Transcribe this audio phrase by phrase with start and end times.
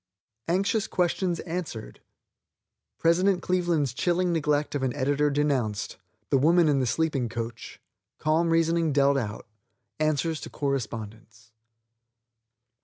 [0.47, 2.01] ANXIOUS QUESTIONS ANSWERED.
[2.97, 5.97] PRESIDENT CLEVELAND'S CHILLING NEGLECT OF AN EDITOR DENOUNCED
[6.31, 7.79] THE WOMAN IN THE SLEEPING COACH
[8.17, 9.45] CALM REASONING DEALT OUT.
[9.99, 11.51] ANSWERS TO CORRESPONDENTS.